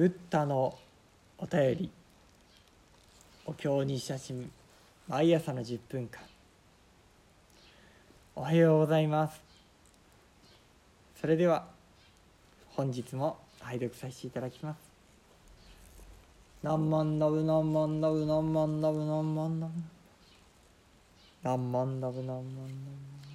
[0.00, 0.78] ブッダの
[1.36, 1.90] お便り
[3.44, 4.48] お経に親しむ
[5.06, 6.22] 毎朝の10分間。
[8.34, 9.42] おはようございます。
[11.20, 11.66] それでは
[12.70, 14.78] 本日も拝読させていただきます。
[16.62, 19.74] 何万ダブ何万ダブ何万ダブ何万ダブ
[21.42, 23.29] 何万ダブ何万ダブ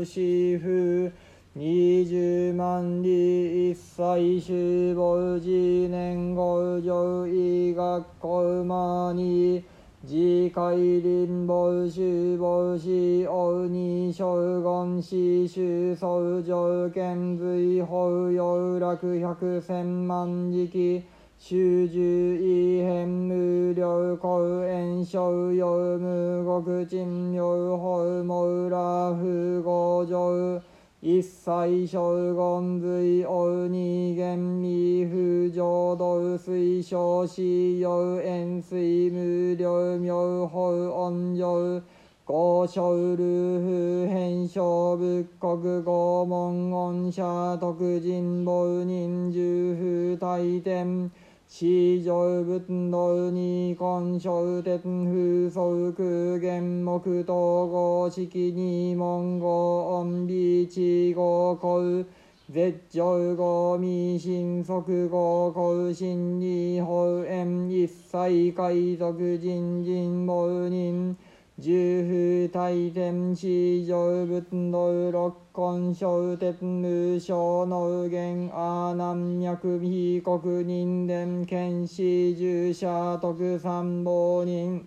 [0.00, 1.12] 子有子夫
[1.52, 5.48] 二十万里一歳修母次
[5.88, 9.62] 年五上医学校マニ
[10.02, 14.26] 自戒林母修母子王に将
[14.62, 21.02] 軍子修宗上見随法有楽百千万時期。
[21.42, 21.56] 修
[21.88, 27.42] 十異変無量公園小用無国珍妙
[27.78, 30.62] 法無羅不合上
[31.00, 35.16] 一切小言随王二元未不
[35.50, 41.82] 浄土水小死用塩水無量妙法恩上
[42.22, 51.10] 高小ルフ変小仏国拷問恩者特人母人十不大天
[51.52, 62.06] 地上仏道に根性鉄風速原木統合式に文語音美地合行
[62.48, 71.16] 絶頂語未神即合行心理法縁一切海賊人人謀人
[71.62, 84.86] 十不大天地上仏道六根小鉄無小の元阿南脈被告人伝剣士従者特三棒人。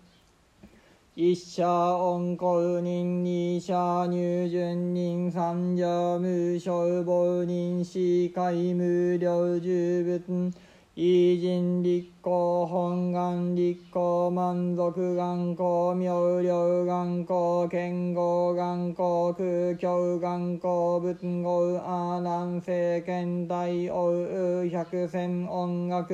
[1.14, 10.52] 一社恩公人二社入順人三者無消防人四海無料十仏。
[10.96, 26.06] 偉人立候本願立候満足願行妙量願行剣豪願行空境願行仏豪阿南聖剣大王百戦音楽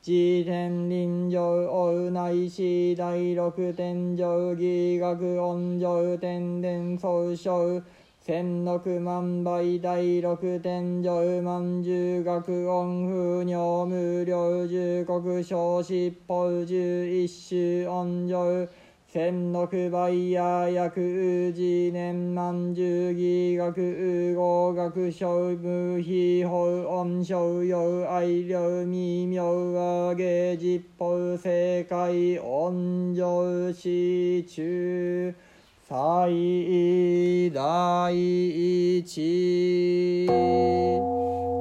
[0.00, 0.10] 自
[0.42, 7.80] 天臨上王内視第六天上義学音上天伝総称
[8.28, 18.68] 千六万倍第六天上万十学音不尿無量十国小七宝十一種音上
[19.10, 26.52] 千六倍や薬宇治年万十義学語学小無非法
[27.00, 31.06] 音小用愛量未妙和芸実法
[31.42, 35.47] 正解音上市中。
[35.88, 40.26] 最大一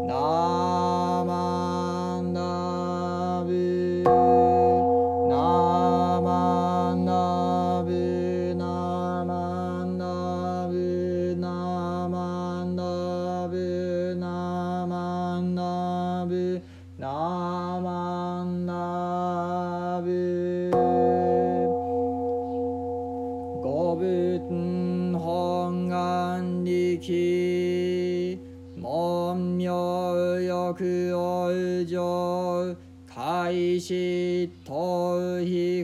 [0.05, 4.03] ナマンダブ
[5.29, 12.65] ナマンダブナマンダブナマ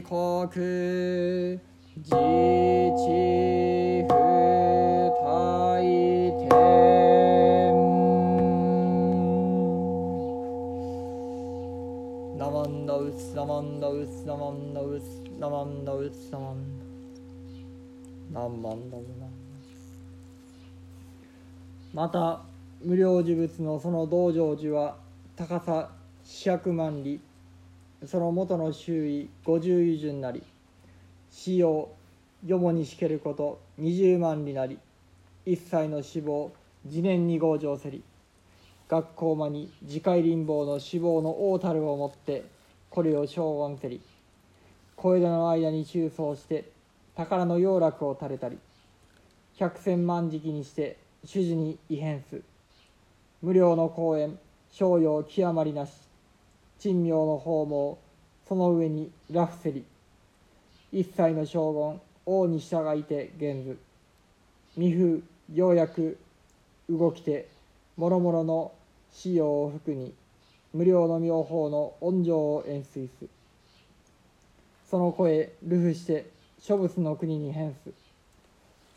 [0.00, 0.48] 国
[1.96, 2.16] 自治
[4.08, 4.14] 不
[5.22, 6.48] 大天。
[12.36, 16.56] ナマンダウスナマンダウスナマンダウスナマンダウスナマン
[18.32, 19.26] 何万だろうな
[21.92, 22.42] また
[22.82, 24.96] 無料呪物のその道成寺は
[25.36, 25.90] 高さ
[26.24, 27.20] 四百万里
[28.06, 30.42] その元の周囲五十余順なり
[31.30, 31.88] 使用
[32.44, 34.78] よもにしけること二十万里なり
[35.46, 36.52] 一切の死亡
[36.86, 38.02] 次年に合上せり
[38.88, 42.44] 学校間に次回林坊の死亡の大樽をもって
[42.90, 44.00] これを称言せり
[44.96, 46.70] 小枝の間に中層して
[47.16, 48.58] 宝の洋楽を垂れたり
[49.56, 52.42] 百千万時期にして主事に異変す
[53.40, 54.38] 無料の公園
[54.70, 56.13] 商用極まりなし。
[56.84, 57.96] 珍妙の訪問
[58.46, 59.86] その上にラフセリ。
[60.92, 63.78] 一切の将軍王に従いて現ず
[64.74, 65.20] 未風
[65.54, 66.18] ようやく
[66.90, 67.48] 動きて
[67.96, 68.70] もろもろの
[69.14, 70.12] 使用を服に
[70.74, 73.26] 無料の妙法の恩情を演出す
[74.90, 76.26] その声流布して
[76.60, 77.78] 諸仏の国に変す。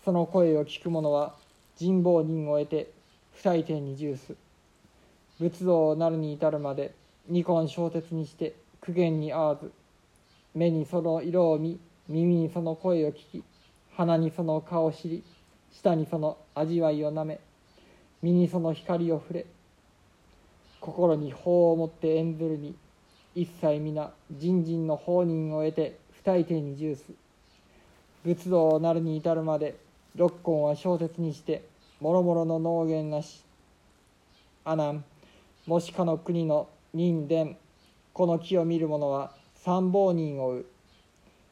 [0.04, 1.36] その声を聞く者は
[1.78, 2.92] 人望人を得て
[3.36, 4.36] 不採点に重す。
[5.40, 6.92] 仏道なるに至るまで
[7.28, 9.72] 二根小鉄にして苦言に合わず
[10.56, 13.44] 目にその色を見耳にその声を聞き
[13.96, 15.24] 鼻にその顔を知り
[15.72, 17.40] 舌にその味わいをなめ
[18.22, 19.46] 身にその光を触れ
[20.80, 22.76] 心に法を持って演ずるに
[23.36, 27.04] 一切皆人人の法人を得て不大抵に重す
[28.24, 29.76] 仏道なるに至るまで
[30.16, 31.64] 六根は小説にして
[32.00, 33.48] もろもろの農言なし。
[34.68, 35.02] 阿南
[35.66, 37.58] もしかの国の人伝
[38.14, 40.66] この木を見る者は三棒人を追う。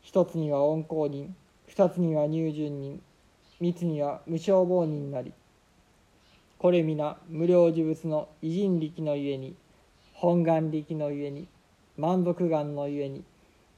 [0.02, 1.36] 一つには温厚人
[1.68, 3.02] 二つには入順人
[3.60, 5.34] 三つには無償棒人なり。
[6.58, 9.56] これ皆無料呪物の偉人力のゆえに
[10.14, 11.48] 本願力のゆえに
[11.98, 13.24] 満足願のゆえに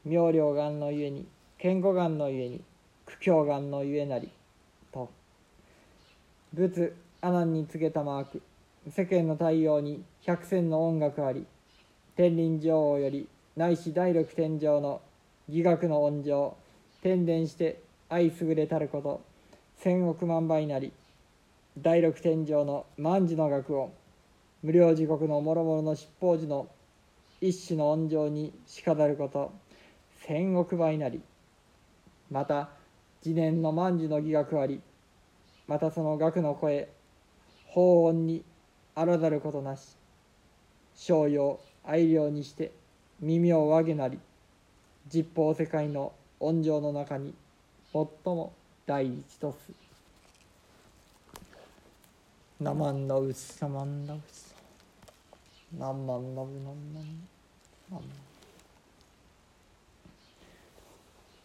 [0.06, 1.28] 妙量願のゆえに
[1.58, 2.62] 健吾願のゆえに
[3.06, 4.30] 苦境願のゆえなり。
[4.92, 5.10] と。
[6.54, 8.42] 仏阿南に告げたマーク。
[8.90, 11.46] 世間の太陽に百戦の音楽あり
[12.16, 15.02] 天輪女王よりないし第六天上の
[15.50, 16.56] 義学の恩情
[17.02, 19.22] 天伝して愛優れたること
[19.78, 20.94] 千億万倍なり
[21.78, 23.92] 第六天上の万事の学音
[24.64, 26.68] 無料地獄の諸々の七宝寺の
[27.42, 29.52] 一種の恩情にしかざること
[30.26, 31.22] 千億倍なり
[32.32, 32.70] また
[33.22, 34.82] 次年の万事の義学あり
[35.68, 36.88] またその学の声
[37.68, 38.44] 法音に
[38.98, 39.96] あらざることなし。
[40.96, 42.72] 商用愛領にして
[43.20, 44.18] 耳を上げなり
[45.14, 47.36] 実法世界の恩情の中に
[47.94, 48.52] 最も
[48.88, 49.72] 第一とす。
[52.60, 54.56] ナマンダウスサマンダウス
[55.78, 57.04] ナンマンナブナンナン
[57.92, 58.02] ナン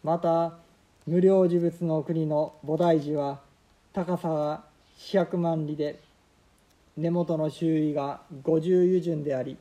[0.03, 0.57] また
[1.05, 3.41] 無料事物の国の菩提樹は
[3.93, 4.63] 高さが
[4.97, 5.99] 四百万里で
[6.95, 9.57] 根元の周囲が五十余順であり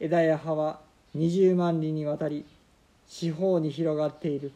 [0.00, 0.80] 枝や葉は
[1.14, 2.44] 二十万里にわたり
[3.06, 4.52] 四方に広がっている。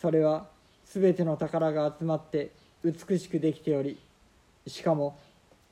[0.00, 0.46] それは
[0.84, 2.50] すべての宝が集まって
[2.82, 3.98] 美しくできており
[4.66, 5.18] しかも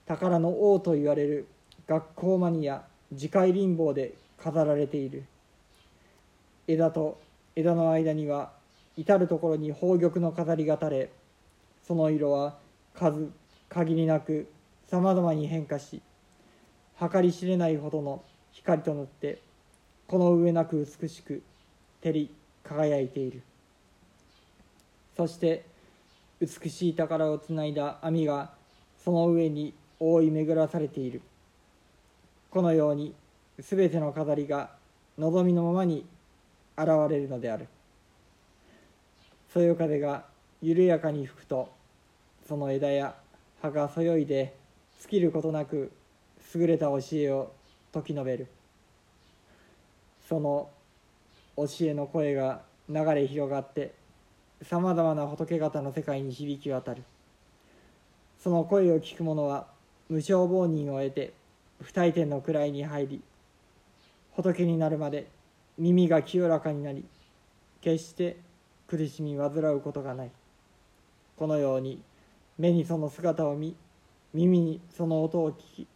[0.07, 1.47] 宝の王と言われる
[1.87, 2.83] 学校マニア
[3.17, 5.25] 次回林棒で飾られている。
[6.67, 7.19] 枝と
[7.57, 8.53] 枝の間には
[8.97, 11.11] 至る所に宝玉の飾りが垂れ
[11.83, 12.57] その色は
[12.95, 13.31] 数
[13.69, 14.52] 限りなく
[14.93, 16.03] さまざまに変化し
[17.01, 18.23] 計り知れないほどの
[18.53, 19.41] 光となって
[20.07, 21.43] この上なく美しく
[22.03, 22.31] 照り
[22.63, 23.41] 輝いている。
[25.17, 25.65] そして
[26.43, 28.51] 美しい宝をつないだ網が
[29.03, 31.23] その上に覆い巡らされている。
[32.51, 33.15] このように
[33.61, 34.73] 全ての飾りが
[35.17, 36.05] 望みのままに
[36.77, 37.67] 現れるのである。
[39.55, 40.27] そよ風が
[40.61, 41.71] 緩やかに吹くと
[42.47, 43.15] その枝や
[43.63, 44.61] 葉がそよいで
[45.03, 45.91] 尽きることなく
[46.55, 47.51] 優れた教えを
[47.93, 48.47] 説き述べる。
[50.29, 50.71] その
[51.57, 53.93] 教えの声が流れ広がって
[54.63, 57.03] さまざまな仏方の世界に響き渡る。
[58.39, 59.67] その声を聞く者は
[60.09, 61.33] 無償亡人を得て
[61.81, 63.23] 不退転の位に入り
[64.37, 65.27] 仏になるまで
[65.79, 67.05] 耳が清らかになり
[67.81, 68.37] 決して
[68.87, 70.31] 苦しみ患うことがない。
[71.37, 72.01] このように
[72.57, 73.75] 目にその姿を見
[74.35, 75.87] 耳にその音を聞き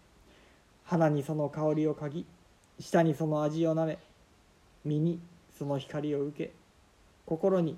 [0.84, 2.26] 鼻にその香りを嗅ぎ
[2.78, 3.98] 舌にその味をなめ
[4.84, 5.18] 身に
[5.58, 6.52] その光を受け
[7.24, 7.76] 心に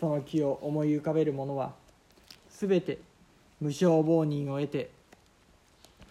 [0.00, 1.72] その木を思い浮かべる者は
[2.50, 2.98] すべて
[3.60, 4.90] 無償亡人を得て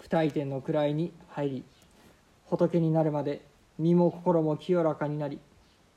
[0.01, 1.63] 不退転の位に入り
[2.45, 3.41] 仏になるまで
[3.77, 5.39] 身も心も清らかになり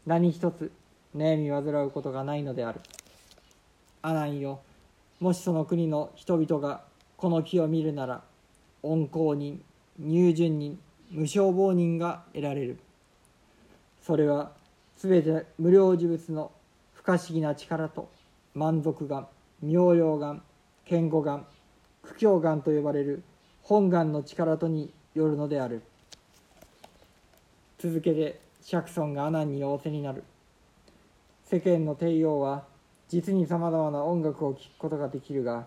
[0.07, 0.73] 何一つ
[1.17, 2.81] 悩み患うことがないのである。
[4.03, 4.61] 阿南よ
[5.19, 6.83] もしその国の人々が
[7.17, 8.23] この木を見るなら
[8.83, 9.63] 恩公人
[9.99, 10.79] 入順人
[11.11, 12.79] 無償亡人が得られる。
[14.03, 14.53] それは
[14.97, 16.53] 全て無料事物の
[16.93, 18.11] 不可思議な力と
[18.55, 19.27] 満足眼
[19.63, 20.43] 妙量眼
[20.85, 21.45] 健吾眼
[22.03, 23.23] 苦境眼と呼ばれる
[23.63, 25.83] 本願の力とによるのである。
[27.79, 30.23] 続けて釈尊が阿南に仰せになる。
[31.45, 32.65] 世間の帝王は
[33.09, 35.67] 実にさまざまな音楽を聴くことができるが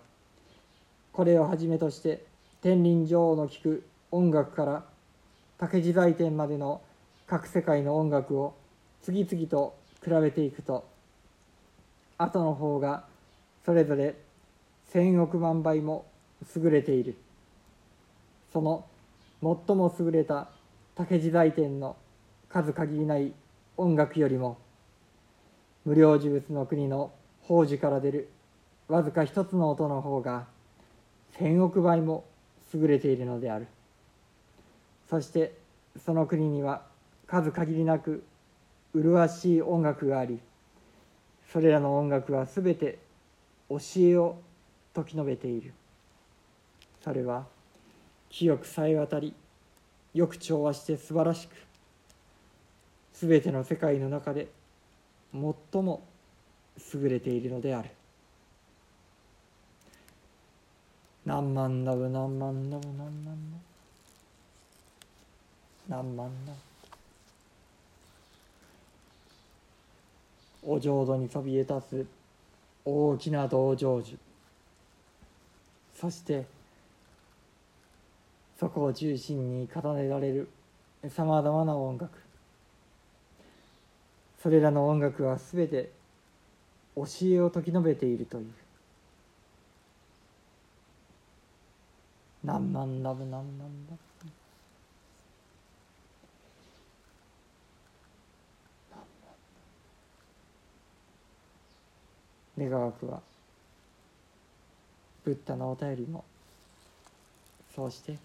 [1.20, 2.26] これをはじめとして
[2.62, 4.86] 天輪女王の聴く音楽から
[5.58, 6.82] 竹地財天までの
[7.28, 8.56] 各世界の音楽を
[9.02, 10.88] 次々と比べていくと
[12.18, 13.04] 後の方が
[13.66, 14.16] それぞれ
[14.94, 16.06] 千億万倍も
[16.56, 17.18] 優れている。
[18.54, 18.86] その
[19.44, 20.48] 最も優れた
[20.96, 21.98] 竹地財天の
[22.48, 23.34] 数限りない
[23.76, 24.58] 音楽よりも
[25.84, 27.12] 無料呪物の国の
[27.42, 28.30] 宝珠から出る
[28.88, 30.48] わずか一つの音の方が
[31.38, 32.26] 千億倍も
[32.74, 33.68] 優れているのである。
[35.10, 35.54] そして
[36.06, 36.84] その国には
[37.28, 38.24] 数限りなく
[38.94, 40.40] 麗しい音楽があり
[41.52, 43.00] それらの音楽はすべて
[43.70, 44.38] 教えを
[44.96, 45.74] 説き述べている。
[47.04, 47.46] それは
[48.30, 49.34] 清くさえ渡り
[50.14, 51.52] よく調和して素晴らしく
[53.14, 54.48] すべての世界の中で
[55.34, 56.04] 最も
[56.94, 57.90] 優れているのである。
[61.30, 63.38] 何万ラブ何万ラブ何万ラブ
[65.88, 66.54] 何万ラ
[70.64, 72.08] ブお浄土にそびえ立つ
[72.84, 74.18] 大きな道成寺
[75.94, 76.48] そして
[78.60, 80.50] そこを中心に奏でられる
[81.10, 82.10] さまざまな音楽。
[84.42, 85.92] それらの音楽は全て
[86.96, 88.69] 教えを説き述べているという。
[92.60, 93.96] 何万ラブ何万ラ
[102.58, 103.22] ブ願わくは
[105.24, 106.26] ブッダのお便りも
[107.74, 108.18] そうして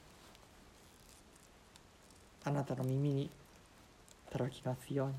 [2.45, 3.31] あなたの耳に
[4.33, 5.15] 届きますように。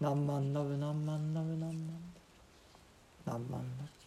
[0.00, 1.72] 何万ラブ何万ラブ何万
[3.26, 4.01] 何万ラブ。